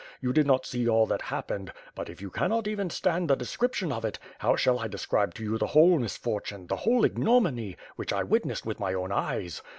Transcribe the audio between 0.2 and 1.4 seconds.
did not see all that